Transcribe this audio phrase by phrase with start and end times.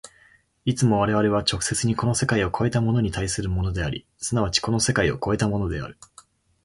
[0.65, 5.99] いつも我々は直接にこの世界を越えたものに対するものであり、即ちこの世界を越えたものである。